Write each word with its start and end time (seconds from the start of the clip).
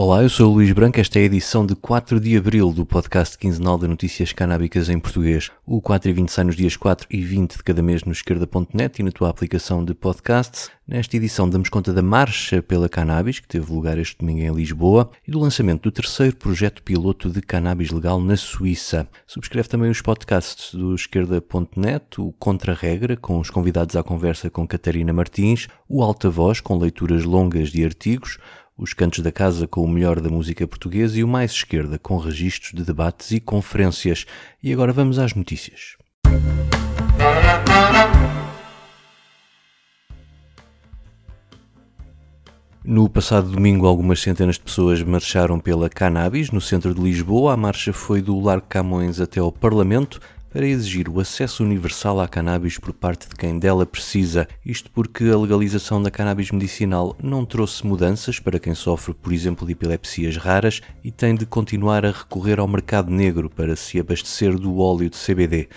Olá, 0.00 0.22
eu 0.22 0.28
sou 0.28 0.52
o 0.52 0.54
Luís 0.54 0.70
Branco. 0.70 1.00
Esta 1.00 1.18
é 1.18 1.22
a 1.22 1.24
edição 1.24 1.66
de 1.66 1.74
4 1.74 2.20
de 2.20 2.36
abril 2.36 2.70
do 2.70 2.86
podcast 2.86 3.36
quinzenal 3.36 3.76
de 3.76 3.88
notícias 3.88 4.32
canábicas 4.32 4.88
em 4.88 4.96
português. 4.96 5.50
O 5.66 5.82
4 5.82 6.08
e 6.08 6.12
20 6.12 6.28
sai 6.28 6.44
nos 6.44 6.54
dias 6.54 6.76
4 6.76 7.08
e 7.10 7.20
20 7.20 7.56
de 7.56 7.64
cada 7.64 7.82
mês 7.82 8.04
no 8.04 8.12
esquerda.net 8.12 9.00
e 9.00 9.02
na 9.02 9.10
tua 9.10 9.28
aplicação 9.28 9.84
de 9.84 9.94
podcasts. 9.94 10.70
Nesta 10.86 11.16
edição 11.16 11.50
damos 11.50 11.68
conta 11.68 11.92
da 11.92 12.00
Marcha 12.00 12.62
pela 12.62 12.88
Cannabis, 12.88 13.40
que 13.40 13.48
teve 13.48 13.72
lugar 13.72 13.98
este 13.98 14.18
domingo 14.18 14.38
em 14.38 14.54
Lisboa, 14.54 15.10
e 15.26 15.32
do 15.32 15.40
lançamento 15.40 15.82
do 15.82 15.90
terceiro 15.90 16.36
projeto 16.36 16.80
piloto 16.84 17.28
de 17.28 17.42
cannabis 17.42 17.90
legal 17.90 18.20
na 18.20 18.36
Suíça. 18.36 19.08
Subscreve 19.26 19.68
também 19.68 19.90
os 19.90 20.00
podcasts 20.00 20.72
do 20.76 20.94
esquerda.net, 20.94 22.20
o 22.20 22.32
Contra-Regra, 22.38 23.16
com 23.16 23.40
os 23.40 23.50
convidados 23.50 23.96
à 23.96 24.02
conversa 24.04 24.48
com 24.48 24.64
Catarina 24.64 25.12
Martins, 25.12 25.66
o 25.88 26.04
Alta 26.04 26.30
Voz, 26.30 26.60
com 26.60 26.78
leituras 26.78 27.24
longas 27.24 27.70
de 27.70 27.84
artigos, 27.84 28.38
os 28.78 28.94
Cantos 28.94 29.18
da 29.18 29.32
Casa 29.32 29.66
com 29.66 29.82
o 29.82 29.88
melhor 29.88 30.20
da 30.20 30.30
música 30.30 30.64
portuguesa 30.66 31.18
e 31.18 31.24
o 31.24 31.28
Mais 31.28 31.50
Esquerda 31.50 31.98
com 31.98 32.16
registros 32.16 32.72
de 32.72 32.84
debates 32.84 33.32
e 33.32 33.40
conferências. 33.40 34.24
E 34.62 34.72
agora 34.72 34.92
vamos 34.92 35.18
às 35.18 35.34
notícias. 35.34 35.96
No 42.84 43.06
passado 43.06 43.50
domingo, 43.50 43.86
algumas 43.86 44.20
centenas 44.20 44.54
de 44.54 44.62
pessoas 44.62 45.02
marcharam 45.02 45.60
pela 45.60 45.90
Cannabis, 45.90 46.50
no 46.50 46.60
centro 46.60 46.94
de 46.94 47.00
Lisboa. 47.02 47.52
A 47.52 47.56
marcha 47.56 47.92
foi 47.92 48.22
do 48.22 48.40
Largo 48.40 48.66
Camões 48.66 49.20
até 49.20 49.40
ao 49.40 49.52
Parlamento 49.52 50.20
para 50.58 50.66
exigir 50.66 51.08
o 51.08 51.20
acesso 51.20 51.62
universal 51.62 52.20
à 52.20 52.26
cannabis 52.26 52.78
por 52.78 52.92
parte 52.92 53.28
de 53.28 53.36
quem 53.36 53.60
dela 53.60 53.86
precisa. 53.86 54.48
Isto 54.66 54.90
porque 54.90 55.22
a 55.26 55.38
legalização 55.38 56.02
da 56.02 56.10
cannabis 56.10 56.50
medicinal 56.50 57.16
não 57.22 57.44
trouxe 57.44 57.86
mudanças 57.86 58.40
para 58.40 58.58
quem 58.58 58.74
sofre, 58.74 59.14
por 59.14 59.32
exemplo, 59.32 59.64
de 59.64 59.74
epilepsias 59.74 60.36
raras 60.36 60.80
e 61.04 61.12
tem 61.12 61.36
de 61.36 61.46
continuar 61.46 62.04
a 62.04 62.10
recorrer 62.10 62.58
ao 62.58 62.66
mercado 62.66 63.08
negro 63.08 63.48
para 63.48 63.76
se 63.76 64.00
abastecer 64.00 64.58
do 64.58 64.78
óleo 64.78 65.08
de 65.08 65.16
CBD. 65.16 65.68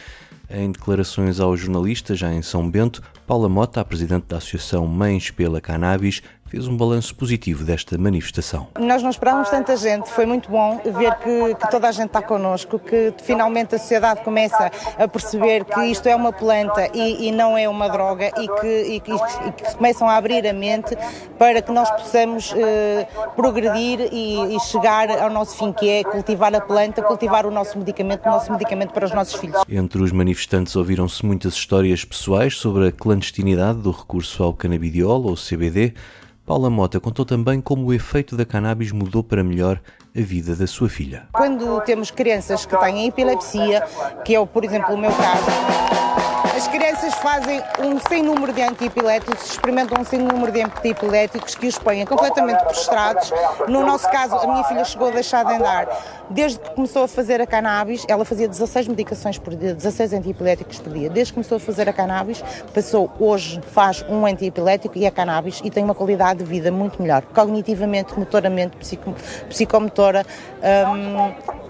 Em 0.50 0.72
declarações 0.72 1.40
aos 1.40 1.60
jornalistas, 1.60 2.18
já 2.18 2.34
em 2.34 2.42
São 2.42 2.68
Bento, 2.68 3.04
Paula 3.28 3.48
Mota, 3.48 3.82
a 3.82 3.86
presidente 3.86 4.26
da 4.30 4.38
Associação 4.38 4.88
Mães 4.88 5.30
pela 5.30 5.62
Cannabis, 5.62 6.24
fez 6.52 6.68
um 6.68 6.76
balanço 6.76 7.16
positivo 7.16 7.64
desta 7.64 7.98
manifestação. 7.98 8.68
Nós 8.78 9.02
não 9.02 9.10
esperávamos 9.10 9.50
tanta 9.50 9.78
gente, 9.78 10.10
foi 10.10 10.26
muito 10.26 10.52
bom 10.52 10.82
ver 10.84 11.16
que, 11.20 11.56
que, 11.56 11.72
toda 11.72 11.88
a 11.88 11.94
gente 11.94 12.08
está 12.08 12.22
connosco, 12.22 12.78
que 12.78 13.14
finalmente 13.24 13.74
a 13.74 13.80
sociedade 13.80 14.22
começa 14.22 14.70
a 14.98 15.08
perceber 15.08 15.64
que 15.64 15.80
isto 15.86 16.08
é 16.08 16.14
uma 16.14 16.34
planta 16.34 16.90
e, 16.94 17.30
e 17.30 17.32
não 17.32 17.58
é 17.58 17.70
uma 17.70 17.88
droga 17.88 18.28
e 18.38 18.50
que, 18.60 18.68
e, 18.68 18.96
e 18.98 19.00
que, 19.00 19.76
começam 19.78 20.10
a 20.10 20.18
abrir 20.18 20.46
a 20.46 20.52
mente 20.52 20.94
para 21.40 21.62
que 21.62 21.72
nós 21.72 21.90
possamos 21.90 22.54
eh, 22.54 23.08
progredir 23.34 24.10
e, 24.12 24.60
chegar 24.70 25.10
ao 25.10 25.30
nosso 25.30 25.56
fim, 25.56 25.72
que 25.72 25.88
é 25.90 26.04
cultivar 26.04 26.54
a 26.54 26.60
planta, 26.60 27.02
cultivar 27.02 27.46
o 27.46 27.52
nosso 27.52 27.78
medicamento, 27.80 28.26
o 28.26 28.30
nosso 28.30 28.52
medicamento 28.52 28.92
para 28.92 29.06
os 29.06 29.14
nossos 29.14 29.36
filhos. 29.36 29.62
Entre 29.70 30.04
os 30.04 30.12
manifestantes 30.12 30.76
ouviram-se 30.76 31.26
muitas 31.26 31.54
histórias 31.54 32.04
pessoais 32.04 32.58
sobre 32.58 32.90
a 32.90 32.92
clandestinidade 32.92 33.80
do 33.80 33.92
recurso 33.92 34.44
ao 34.44 34.54
canabidiol 34.54 35.24
ou 35.24 35.36
CBD, 35.36 35.94
Paula 36.52 36.70
Mota 36.70 37.00
contou 37.00 37.24
também 37.24 37.62
como 37.62 37.86
o 37.86 37.94
efeito 37.94 38.36
da 38.36 38.44
cannabis 38.44 38.92
mudou 38.92 39.24
para 39.24 39.42
melhor 39.42 39.82
a 40.16 40.22
vida 40.22 40.56
da 40.56 40.68
sua 40.68 40.90
filha. 40.90 41.28
Quando 41.32 41.80
temos 41.82 42.12
crianças 42.12 42.66
que 42.66 42.78
têm 42.78 43.08
epilepsia, 43.08 43.82
que 44.26 44.36
é, 44.36 44.46
por 44.46 44.66
exemplo, 44.66 44.94
o 44.94 44.98
meu 44.98 45.12
caso, 45.12 45.46
as 46.62 46.68
crianças 46.68 47.14
fazem 47.16 47.62
um 47.80 47.98
sem 48.08 48.22
número 48.22 48.52
de 48.54 48.62
antiepiléticos, 48.62 49.52
experimentam 49.52 50.02
um 50.02 50.06
sem 50.06 50.20
número 50.20 50.52
de 50.52 50.62
antiepiléticos 50.62 51.56
que 51.56 51.66
os 51.66 51.80
põem 51.80 52.06
completamente 52.06 52.62
prostrados. 52.64 53.32
No 53.68 53.86
nosso 53.86 54.08
caso, 54.12 54.36
a 54.36 54.46
minha 54.46 54.64
filha 54.66 54.84
chegou 54.84 55.08
a 55.08 55.12
deixar 55.12 55.44
de 55.46 55.54
andar. 55.54 55.88
Desde 56.30 56.60
que 56.60 56.70
começou 56.72 57.04
a 57.04 57.08
fazer 57.08 57.42
a 57.42 57.48
cannabis, 57.48 58.06
ela 58.08 58.24
fazia 58.24 58.48
16 58.48 58.90
medicações 58.90 59.40
por 59.40 59.56
dia, 59.56 59.74
16 59.74 60.14
antiepiléticos 60.14 60.80
por 60.80 60.94
dia. 60.94 61.10
Desde 61.10 61.32
que 61.32 61.36
começou 61.36 61.56
a 61.56 61.60
fazer 61.60 61.90
a 61.90 61.94
cannabis, 61.94 62.44
passou 62.74 63.12
hoje, 63.20 63.60
faz 63.72 64.06
um 64.08 64.26
antiepilético 64.26 64.98
e 64.98 65.08
a 65.08 65.12
cannabis 65.12 65.62
e 65.64 65.70
tem 65.70 65.84
uma 65.84 65.96
qualidade 65.96 66.44
de 66.44 66.46
vida 66.46 66.72
muito 66.72 67.02
melhor, 67.02 67.24
cognitivamente, 67.34 68.18
motoramente, 68.20 68.78
psico, 68.78 69.16
psicomotora. 70.02 70.26
Um, 70.64 71.62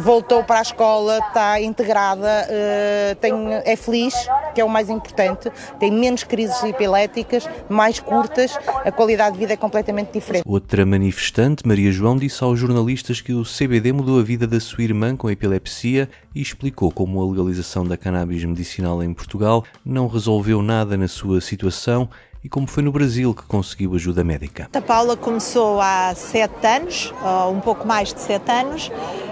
voltou 0.00 0.42
para 0.42 0.60
a 0.60 0.62
escola, 0.62 1.18
está 1.18 1.60
integrada, 1.60 2.46
uh, 2.48 3.14
tem, 3.16 3.32
é 3.66 3.76
feliz, 3.76 4.14
que 4.54 4.62
é 4.62 4.64
o 4.64 4.68
mais 4.68 4.88
importante, 4.88 5.52
tem 5.78 5.90
menos 5.90 6.24
crises 6.24 6.62
epiléticas, 6.64 7.46
mais 7.68 8.00
curtas, 8.00 8.58
a 8.66 8.90
qualidade 8.90 9.34
de 9.34 9.40
vida 9.40 9.52
é 9.52 9.56
completamente 9.58 10.10
diferente. 10.10 10.42
Outra 10.46 10.86
manifestante, 10.86 11.68
Maria 11.68 11.92
João, 11.92 12.16
disse 12.16 12.42
aos 12.42 12.58
jornalistas 12.58 13.20
que 13.20 13.34
o 13.34 13.42
CBD 13.42 13.92
mudou 13.92 14.18
a 14.18 14.22
vida 14.22 14.46
da 14.46 14.58
sua 14.58 14.84
irmã 14.84 15.14
com 15.14 15.30
epilepsia 15.30 16.08
e 16.34 16.40
explicou 16.40 16.90
como 16.90 17.22
a 17.22 17.30
legalização 17.30 17.84
da 17.84 17.96
cannabis 17.98 18.42
medicinal 18.44 19.02
em 19.02 19.12
Portugal 19.12 19.64
não 19.84 20.08
resolveu 20.08 20.62
nada 20.62 20.96
na 20.96 21.08
sua 21.08 21.42
situação 21.42 22.08
e 22.42 22.48
como 22.48 22.66
foi 22.66 22.82
no 22.82 22.92
Brasil 22.92 23.34
que 23.34 23.42
conseguiu 23.42 23.94
ajuda 23.94 24.22
médica. 24.22 24.68
A 24.72 24.80
Paula 24.80 25.16
começou 25.16 25.80
há 25.80 26.14
sete 26.14 26.66
anos, 26.66 27.12
ou 27.22 27.52
um 27.52 27.60
pouco 27.60 27.86
mais 27.86 28.12
de 28.12 28.20
sete 28.20 28.50
anos, 28.50 28.90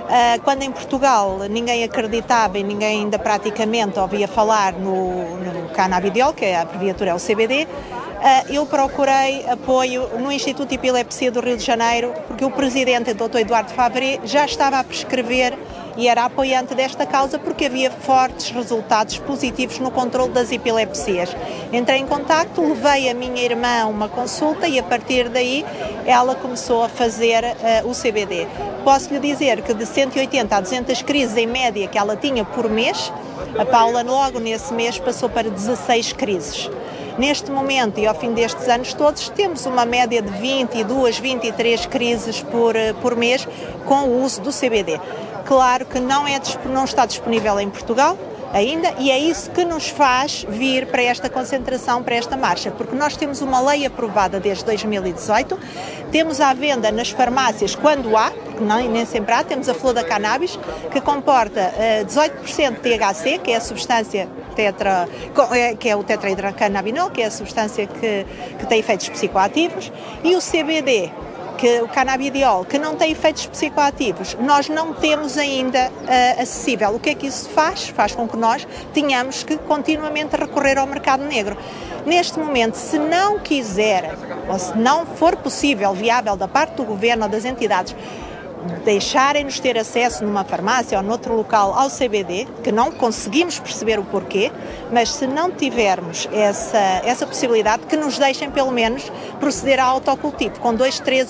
ah, 0.09 0.39
quando 0.45 0.63
em 0.63 0.71
Portugal 0.71 1.39
ninguém 1.51 1.83
acreditava 1.83 2.59
e 2.59 2.63
ninguém 2.63 3.03
ainda 3.03 3.19
praticamente 3.19 3.99
ouvia 3.99 4.29
falar 4.29 4.73
no, 4.73 5.37
no 5.39 5.69
canabidiol, 5.71 6.33
que 6.33 6.45
é 6.45 6.57
a 6.57 6.63
abreviatura 6.63 7.11
é 7.11 7.15
o 7.15 7.19
CBD, 7.19 7.67
ah, 8.23 8.45
eu 8.49 8.65
procurei 8.67 9.47
apoio 9.49 10.09
no 10.19 10.31
Instituto 10.31 10.69
de 10.69 10.77
Epilepsia 10.77 11.31
do 11.31 11.41
Rio 11.41 11.57
de 11.57 11.65
Janeiro, 11.65 12.13
porque 12.29 12.45
o 12.45 12.51
presidente, 12.51 13.11
o 13.11 13.15
Dr. 13.15 13.39
Eduardo 13.39 13.73
Fabré, 13.73 14.21
já 14.25 14.45
estava 14.45 14.79
a 14.79 14.85
prescrever 14.85 15.57
e 15.97 16.09
era 16.09 16.25
apoiante 16.25 16.75
desta 16.75 17.07
causa 17.07 17.39
porque 17.39 17.67
havia 17.67 17.91
fortes 17.91 18.51
resultados 18.51 19.19
positivos 19.19 19.79
no 19.79 19.91
controle 19.91 20.31
das 20.33 20.53
epilepsias. 20.53 21.35
Entrei 21.73 21.99
em 21.99 22.07
contato, 22.07 22.61
levei 22.61 23.09
a 23.09 23.15
minha 23.15 23.43
irmã 23.43 23.83
a 23.83 23.87
uma 23.87 24.09
consulta 24.09 24.69
e 24.69 24.79
a 24.79 24.83
partir 24.83 25.29
daí 25.29 25.65
ela 26.05 26.35
começou 26.35 26.85
a 26.85 26.89
fazer 26.89 27.43
uh, 27.45 27.89
o 27.89 27.93
CBD. 27.93 28.47
Posso 28.85 29.13
lhe 29.13 29.21
dizer 29.21 29.63
que 29.63 29.75
de 29.75 29.87
180 29.87 30.57
a 30.57 30.61
200 30.61 31.03
crises 31.03 31.37
em 31.37 31.47
média 31.47 31.89
que 31.89 31.99
ela 31.99 32.17
tinha 32.17 32.45
por 32.45 32.69
mês, 32.69 33.13
a 33.59 33.65
Paula 33.65 34.03
logo 34.03 34.39
nesse 34.39 34.73
mês 34.75 34.99
passou 34.99 35.29
para 35.29 35.49
16 35.51 36.13
crises. 36.13 36.71
Neste 37.19 37.51
momento 37.51 37.99
e 37.99 38.07
ao 38.07 38.15
fim 38.15 38.35
destes 38.35 38.69
anos 38.69 38.93
todos, 38.93 39.31
temos 39.31 39.65
uma 39.65 39.87
média 39.87 40.21
de 40.21 40.31
22, 40.31 41.19
23 41.19 41.87
crises 41.87 42.43
por, 42.43 42.77
eh, 42.77 42.93
por 43.01 43.17
mês 43.17 43.49
com 43.87 44.03
o 44.03 44.23
uso 44.23 44.43
do 44.43 44.51
CBD. 44.51 45.01
Claro 45.47 45.87
que 45.87 46.01
não, 46.01 46.27
é, 46.27 46.41
não 46.67 46.85
está 46.85 47.07
disponível 47.07 47.59
em 47.61 47.71
Portugal, 47.71 48.19
ainda, 48.53 48.95
e 48.99 49.11
é 49.11 49.19
isso 49.19 49.51
que 49.51 49.65
nos 49.65 49.89
faz 49.89 50.45
vir 50.49 50.87
para 50.87 51.03
esta 51.03 51.29
concentração, 51.29 52.03
para 52.03 52.17
esta 52.17 52.37
marcha, 52.37 52.71
porque 52.71 52.97
nós 52.97 53.17
temos 53.17 53.41
uma 53.41 53.61
lei 53.61 53.87
aprovada 53.87 54.41
desde 54.41 54.65
2018, 54.65 55.59
temos 56.11 56.41
à 56.41 56.53
venda 56.53 56.91
nas 56.91 57.11
farmácias 57.11 57.75
quando 57.75 58.17
há, 58.17 58.31
porque 58.31 58.65
não, 58.65 58.77
nem 58.89 59.05
sempre 59.05 59.35
há, 59.35 59.45
temos 59.45 59.69
a 59.69 59.75
flor 59.75 59.93
da 59.93 60.03
cannabis, 60.03 60.59
que 60.91 61.01
comporta 61.01 61.73
uh, 62.03 62.07
18% 62.07 62.81
de 62.81 62.81
THC, 62.81 63.39
que 63.39 63.53
é 63.53 63.57
a 63.57 63.61
substância 63.61 64.29
tetra, 64.55 65.09
é, 65.53 65.75
que 65.75 65.89
é 65.89 65.95
o 65.95 66.03
tetrahidrocannabinol, 66.03 67.11
que 67.11 67.23
é 67.23 67.27
a 67.27 67.31
substância 67.31 67.87
que, 67.87 68.27
que 68.59 68.67
tem 68.67 68.81
efeitos 68.81 69.09
psicoativos, 69.09 69.93
e 70.25 70.35
o 70.35 70.41
CBD, 70.41 71.13
que 71.57 71.81
o 71.81 71.89
canabidiol, 71.89 72.65
que 72.65 72.79
não 72.79 72.95
tem 72.97 73.13
efeitos 73.13 73.47
psicoativos, 73.47 74.37
nós 74.41 74.69
não 74.69 74.93
temos 74.93 75.39
ainda 75.39 75.91
uh, 75.91 76.43
acessível. 76.43 76.95
O 76.95 77.01
que 77.01 77.11
é 77.11 77.15
que 77.15 77.27
isso 77.27 77.49
faz? 77.49 77.89
Faz 77.89 78.15
com 78.15 78.29
que 78.29 78.37
nós 78.37 78.67
tenhamos 78.93 79.43
que 79.43 79.57
continuamente 79.57 80.37
recorrer 80.37 80.79
ao 80.79 80.87
mercado 80.87 81.25
negro. 81.25 81.57
Neste 82.05 82.39
momento, 82.39 82.75
se 82.75 82.99
não 82.99 83.39
quiser, 83.39 84.15
ou 84.49 84.59
se 84.59 84.77
não 84.77 85.07
for 85.07 85.35
possível, 85.37 85.93
viável 85.93 86.37
da 86.37 86.47
parte 86.47 86.75
do 86.75 86.85
governo 86.85 87.25
ou 87.25 87.29
das 87.29 87.45
entidades, 87.45 87.97
deixarem-nos 88.85 89.61
ter 89.61 89.79
acesso 89.79 90.25
numa 90.25 90.45
farmácia 90.45 90.99
ou 90.99 91.05
noutro 91.05 91.35
local 91.35 91.75
ao 91.75 91.89
CBD, 91.89 92.47
que 92.63 92.71
não 92.71 92.91
conseguimos 92.91 93.59
perceber 93.59 93.99
o 93.99 94.05
porquê, 94.05 94.53
mas 94.93 95.13
se 95.13 95.27
não 95.27 95.51
tivermos 95.51 96.29
essa, 96.33 96.79
essa 97.05 97.27
possibilidade, 97.27 97.87
que 97.87 97.97
nos 97.97 98.19
deixem 98.19 98.51
pelo 98.51 98.71
menos 98.71 99.11
proceder 99.41 99.81
ao 99.81 99.95
autocultivo. 99.95 100.59
Com 100.61 100.75
dois, 100.75 101.01
três 101.01 101.29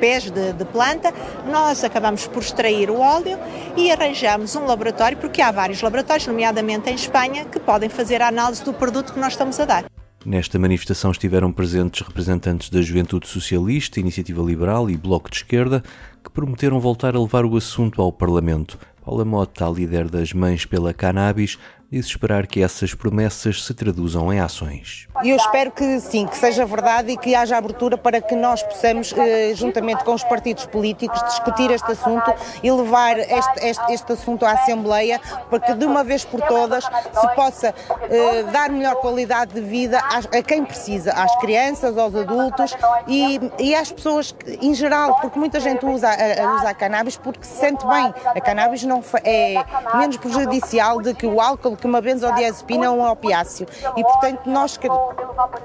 pés 0.00 0.30
de, 0.30 0.52
de 0.52 0.64
planta, 0.64 1.12
nós 1.50 1.84
acabamos 1.84 2.26
por 2.26 2.42
extrair 2.42 2.90
o 2.90 3.00
óleo 3.00 3.38
e 3.76 3.90
arranjamos 3.90 4.54
um 4.56 4.66
laboratório, 4.66 5.16
porque 5.18 5.40
há 5.40 5.50
vários 5.50 5.80
laboratórios, 5.82 6.26
nomeadamente 6.26 6.90
em 6.90 6.94
Espanha, 6.94 7.44
que 7.44 7.60
podem 7.60 7.88
fazer 7.88 8.22
a 8.22 8.28
análise 8.28 8.62
do 8.64 8.72
produto 8.72 9.12
que 9.12 9.18
nós 9.18 9.32
estamos 9.32 9.58
a 9.60 9.64
dar. 9.64 9.95
Nesta 10.28 10.58
manifestação 10.58 11.12
estiveram 11.12 11.52
presentes 11.52 12.04
representantes 12.04 12.68
da 12.68 12.82
Juventude 12.82 13.28
Socialista, 13.28 14.00
Iniciativa 14.00 14.42
Liberal 14.42 14.90
e 14.90 14.96
Bloco 14.96 15.30
de 15.30 15.36
Esquerda, 15.36 15.84
que 16.24 16.28
prometeram 16.28 16.80
voltar 16.80 17.14
a 17.14 17.20
levar 17.20 17.44
o 17.44 17.56
assunto 17.56 18.02
ao 18.02 18.12
Parlamento. 18.12 18.76
Paula 19.04 19.24
Mota, 19.24 19.64
a 19.64 19.70
líder 19.70 20.10
das 20.10 20.32
Mães 20.32 20.66
pela 20.66 20.92
Cannabis, 20.92 21.58
e 21.96 22.00
de 22.00 22.06
esperar 22.06 22.46
que 22.46 22.62
essas 22.62 22.92
promessas 22.92 23.64
se 23.64 23.72
traduzam 23.72 24.30
em 24.32 24.38
ações. 24.38 25.08
Eu 25.24 25.36
espero 25.36 25.70
que 25.70 25.98
sim, 26.00 26.26
que 26.26 26.36
seja 26.36 26.66
verdade 26.66 27.12
e 27.12 27.16
que 27.16 27.34
haja 27.34 27.56
abertura 27.56 27.96
para 27.96 28.20
que 28.20 28.36
nós 28.36 28.62
possamos, 28.62 29.14
eh, 29.16 29.52
juntamente 29.54 30.04
com 30.04 30.12
os 30.12 30.22
partidos 30.22 30.66
políticos, 30.66 31.22
discutir 31.24 31.70
este 31.70 31.92
assunto 31.92 32.34
e 32.62 32.70
levar 32.70 33.18
este, 33.18 33.66
este, 33.66 33.92
este 33.92 34.12
assunto 34.12 34.44
à 34.44 34.52
Assembleia 34.52 35.18
para 35.48 35.60
que 35.60 35.74
de 35.74 35.86
uma 35.86 36.04
vez 36.04 36.24
por 36.24 36.40
todas 36.42 36.84
se 36.84 37.34
possa 37.34 37.74
eh, 38.10 38.42
dar 38.52 38.68
melhor 38.68 38.96
qualidade 38.96 39.54
de 39.54 39.60
vida 39.62 39.98
a 39.98 40.42
quem 40.42 40.64
precisa, 40.64 41.12
às 41.12 41.34
crianças, 41.36 41.96
aos 41.96 42.14
adultos 42.14 42.76
e, 43.06 43.40
e 43.58 43.74
às 43.74 43.90
pessoas 43.90 44.34
em 44.60 44.74
geral, 44.74 45.18
porque 45.20 45.38
muita 45.38 45.60
gente 45.60 45.84
usa, 45.86 46.10
usa 46.56 46.68
a 46.68 46.74
cannabis 46.74 47.16
porque 47.16 47.44
se 47.44 47.58
sente 47.58 47.86
bem. 47.86 48.12
A 48.34 48.40
cannabis 48.40 48.82
não 48.84 49.02
é 49.24 49.64
menos 49.96 50.18
prejudicial 50.18 51.00
do 51.00 51.14
que 51.14 51.26
o 51.26 51.40
álcool, 51.40 51.76
que 51.76 51.85
uma 51.86 52.00
benzodiazepina 52.00 52.90
ou 52.90 52.98
um 52.98 53.10
opiáceo. 53.10 53.66
E 53.96 54.02
portanto 54.02 54.46
nós 54.46 54.78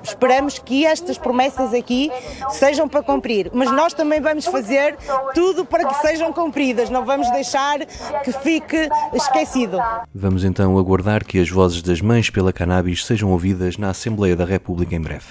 esperamos 0.03 0.59
que 0.59 0.85
estas 0.85 1.17
promessas 1.17 1.73
aqui 1.73 2.11
sejam 2.49 2.87
para 2.87 3.01
cumprir, 3.03 3.49
mas 3.53 3.71
nós 3.71 3.93
também 3.93 4.21
vamos 4.21 4.45
fazer 4.45 4.97
tudo 5.33 5.65
para 5.65 5.85
que 5.85 5.95
sejam 5.95 6.31
cumpridas, 6.31 6.89
não 6.89 7.03
vamos 7.05 7.29
deixar 7.31 7.79
que 8.23 8.31
fique 8.31 8.89
esquecido. 9.13 9.77
Vamos 10.13 10.43
então 10.43 10.77
aguardar 10.77 11.25
que 11.25 11.39
as 11.39 11.49
vozes 11.49 11.81
das 11.81 12.01
mães 12.01 12.29
pela 12.29 12.53
cannabis 12.53 13.05
sejam 13.05 13.31
ouvidas 13.31 13.77
na 13.77 13.89
Assembleia 13.89 14.35
da 14.35 14.45
República 14.45 14.95
em 14.95 15.01
breve. 15.01 15.25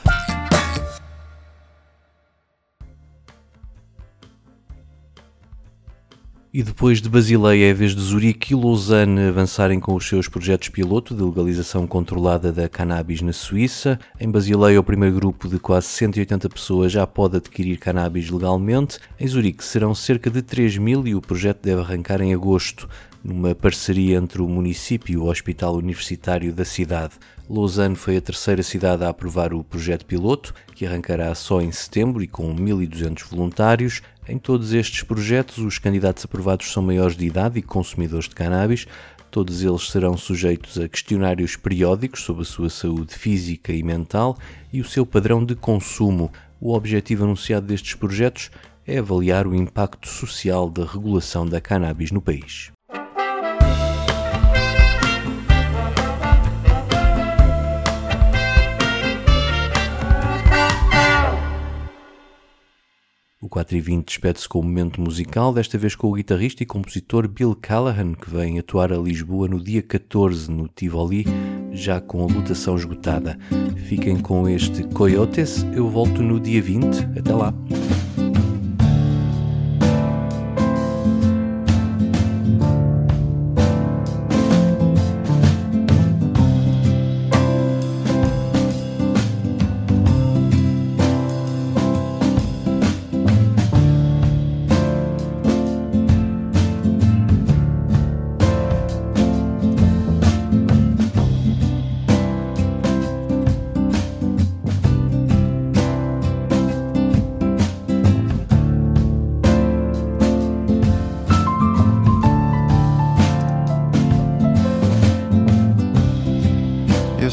E 6.52 6.64
depois 6.64 7.00
de 7.00 7.08
Basileia, 7.08 7.70
é 7.70 7.73
vez 7.73 7.94
de 7.94 8.00
Zurique 8.00 8.52
e 8.52 8.56
Lausanne 8.56 9.29
avançarem 9.29 9.79
com 9.79 9.94
os 9.94 10.08
seus 10.08 10.26
projetos 10.26 10.69
piloto 10.69 11.14
de 11.14 11.23
legalização 11.23 11.87
controlada 11.87 12.50
da 12.50 12.69
cannabis 12.69 13.23
na 13.23 13.32
Suíça. 13.32 14.00
Em 14.19 14.29
Basileia, 14.29 14.81
o 14.81 14.82
primeiro 14.82 15.14
grupo 15.14 15.47
de 15.47 15.61
quase 15.61 15.87
180 15.87 16.49
pessoas 16.49 16.91
já 16.91 17.06
pode 17.06 17.37
adquirir 17.37 17.79
cannabis 17.79 18.29
legalmente. 18.29 18.99
Em 19.20 19.29
Zurique 19.29 19.62
serão 19.62 19.94
cerca 19.94 20.29
de 20.29 20.43
3 20.43 20.76
mil 20.79 21.06
e 21.06 21.14
o 21.14 21.20
projeto 21.20 21.62
deve 21.62 21.82
arrancar 21.82 22.20
em 22.20 22.35
agosto, 22.35 22.88
numa 23.22 23.55
parceria 23.55 24.17
entre 24.17 24.40
o 24.43 24.49
município 24.49 25.12
e 25.12 25.17
o 25.17 25.26
Hospital 25.26 25.75
Universitário 25.76 26.52
da 26.52 26.64
cidade. 26.64 27.14
Lausanne 27.49 27.96
foi 27.96 28.17
a 28.17 28.20
terceira 28.20 28.62
cidade 28.62 29.05
a 29.05 29.08
aprovar 29.08 29.52
o 29.52 29.64
projeto 29.64 30.06
piloto, 30.06 30.55
que 30.75 30.87
arrancará 30.87 31.34
só 31.34 31.61
em 31.61 31.72
setembro 31.72 32.22
e 32.22 32.28
com 32.28 32.55
1.200 32.55 33.25
voluntários. 33.28 34.02
Em 34.28 34.38
todos 34.38 34.72
estes 34.72 35.02
projetos, 35.02 35.58
os 35.58 35.78
candidatos 35.78 36.25
aprovados 36.25 36.72
são 36.72 36.82
maiores 36.82 37.17
de 37.17 37.26
idade 37.26 37.58
e 37.58 37.62
consumidores 37.62 38.28
de 38.28 38.34
cannabis. 38.34 38.87
Todos 39.31 39.62
eles 39.62 39.90
serão 39.90 40.17
sujeitos 40.17 40.78
a 40.78 40.88
questionários 40.88 41.56
periódicos 41.56 42.22
sobre 42.22 42.43
a 42.43 42.46
sua 42.46 42.70
saúde 42.70 43.14
física 43.14 43.72
e 43.72 43.82
mental 43.82 44.37
e 44.72 44.81
o 44.81 44.84
seu 44.84 45.05
padrão 45.05 45.44
de 45.44 45.55
consumo. 45.55 46.31
O 46.61 46.75
objetivo 46.75 47.25
anunciado 47.25 47.67
destes 47.67 47.94
projetos 47.94 48.50
é 48.87 48.99
avaliar 48.99 49.46
o 49.46 49.55
impacto 49.55 50.08
social 50.08 50.69
da 50.69 50.84
regulação 50.84 51.46
da 51.46 51.61
cannabis 51.61 52.11
no 52.11 52.20
país. 52.20 52.72
O 63.43 63.49
4 63.49 63.75
e 63.75 63.81
20 63.81 64.07
despede-se 64.07 64.47
com 64.47 64.61
o 64.61 64.63
momento 64.63 65.01
musical, 65.01 65.51
desta 65.51 65.79
vez 65.79 65.95
com 65.95 66.09
o 66.09 66.13
guitarrista 66.13 66.63
e 66.63 66.67
compositor 66.67 67.27
Bill 67.27 67.57
Callahan, 67.57 68.13
que 68.13 68.29
vem 68.29 68.59
atuar 68.59 68.93
a 68.93 68.99
Lisboa 68.99 69.49
no 69.49 69.59
dia 69.59 69.81
14 69.81 70.51
no 70.51 70.69
Tivoli, 70.69 71.25
já 71.73 72.03
com 72.03 72.23
a 72.23 72.27
lutação 72.27 72.77
esgotada. 72.77 73.39
Fiquem 73.89 74.19
com 74.19 74.47
este 74.47 74.85
Coyotes, 74.89 75.65
eu 75.75 75.89
volto 75.89 76.23
no 76.23 76.39
dia 76.39 76.61
20. 76.61 77.19
Até 77.19 77.35
lá! 77.35 77.55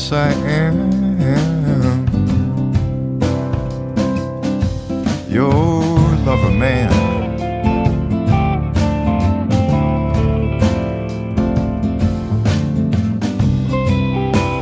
Yes 0.09 0.13
I 0.13 0.31
am. 0.47 0.77
Your 5.29 5.81
lover 6.25 6.51
man. 6.51 6.91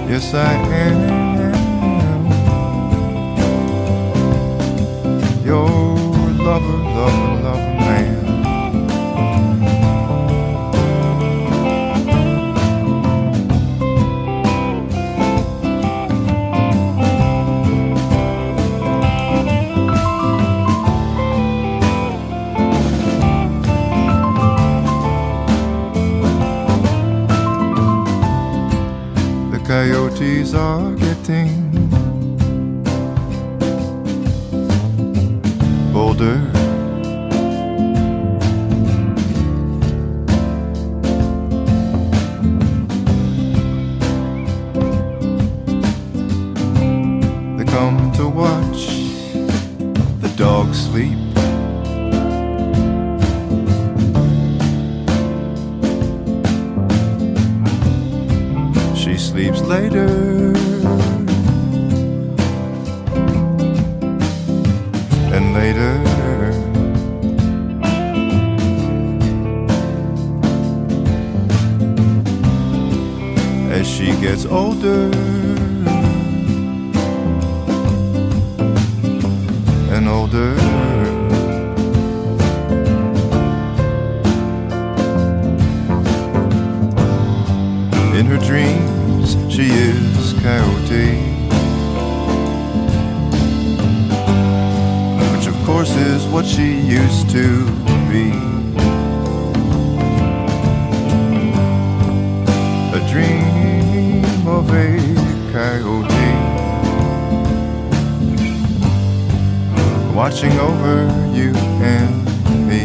Yes, 0.09 0.33
I 0.33 0.53
am. 0.53 0.94
Sleep. 50.95 51.17
She 58.95 59.17
sleeps 59.17 59.59
later. 59.61 60.07
And 65.35 65.53
later. 65.53 65.95
As 73.69 73.85
she 73.85 74.07
gets 74.21 74.45
older. 74.45 75.11
And 79.93 80.07
older. 80.07 80.74
Coyote. 90.45 91.07
Which, 95.31 95.47
of 95.47 95.57
course, 95.65 95.89
is 95.95 96.27
what 96.27 96.45
she 96.45 96.81
used 96.81 97.31
to 97.31 97.65
be. 98.11 98.29
A 102.93 103.01
dream 103.09 104.23
of 104.45 104.69
a 104.69 104.99
coyote. 105.51 106.31
Watching 110.13 110.53
over 110.59 110.95
you 111.33 111.55
and 111.81 112.23
me. 112.69 112.83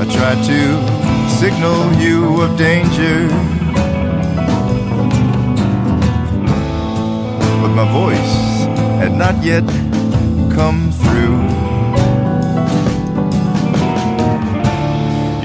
I 0.00 0.04
tried 0.10 0.42
to 0.46 1.01
signal 1.40 1.92
you 1.94 2.42
of 2.42 2.56
danger. 2.56 3.28
But 7.60 7.72
my 7.74 7.86
voice 7.92 8.34
had 9.00 9.12
not 9.16 9.42
yet 9.42 9.66
come 10.54 10.92
through. 11.02 11.38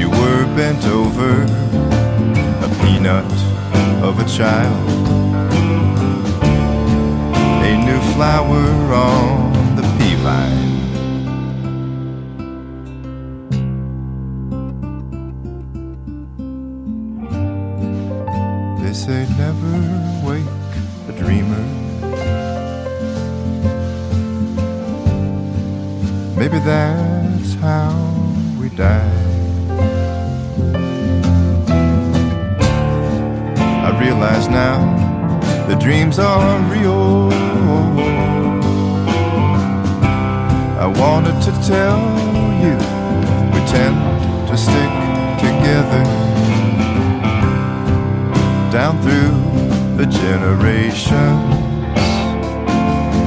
You 0.01 0.09
were 0.09 0.45
bent 0.55 0.85
over, 0.85 1.43
a 2.65 2.69
peanut 2.81 3.31
of 4.03 4.19
a 4.19 4.27
child, 4.37 4.87
a 7.69 7.73
new 7.87 8.01
flower 8.13 8.65
on 8.93 9.75
the 9.75 9.83
pea 9.97 10.15
vine. 10.15 10.66
Never 19.47 20.27
wake 20.27 20.73
a 21.07 21.13
dreamer. 21.13 21.63
Maybe 26.35 26.59
that's 26.59 27.53
how 27.65 27.93
we 28.59 28.67
die. 28.69 29.13
I 33.87 33.89
realize 34.03 34.49
now 34.49 34.79
the 35.69 35.75
dreams 35.75 36.19
are 36.19 36.59
real. 36.73 37.31
I 40.85 40.87
wanted 41.03 41.37
to 41.47 41.51
tell 41.73 41.99
you 42.63 42.75
we 43.53 43.59
tend 43.75 43.97
to 44.49 44.57
stick 44.57 44.91
together 45.39 46.66
down 48.71 49.01
through 49.01 49.31
the 49.97 50.05
generations, 50.05 51.13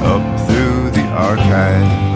up 0.03 0.47
through 0.47 0.91
the 0.91 1.05
archives. 1.07 2.10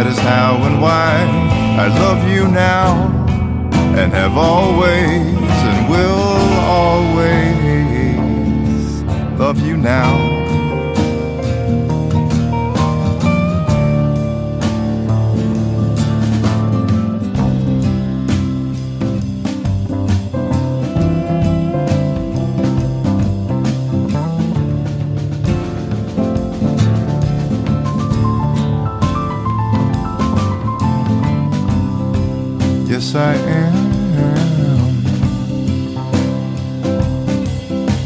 That 0.00 0.06
is 0.06 0.18
how 0.20 0.56
and 0.62 0.80
why 0.80 1.12
I 1.78 1.88
love 1.88 2.26
you 2.26 2.48
now 2.48 3.06
and 3.98 4.10
have 4.14 4.34
always 4.34 5.36
and 5.68 5.90
will 5.90 6.40
always 6.72 7.36
love 9.38 9.60
you 9.60 9.76
now. 9.76 10.39
Yes, 33.10 33.18
I 33.18 33.34
am 33.34 33.74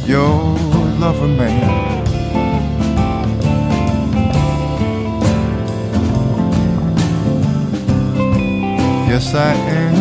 your 0.07 0.57
lover 0.99 1.29
man. 1.29 1.61
Yes, 9.11 9.35
I 9.35 9.53
am 9.53 9.95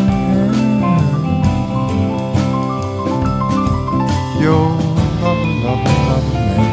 your 4.41 4.69
lover, 5.19 5.51
lover, 5.65 5.95
lover 6.07 6.37
man. 6.47 6.71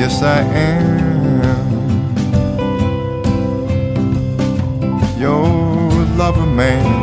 Yes, 0.00 0.22
I 0.22 0.40
am 0.40 1.07
man. 6.46 6.97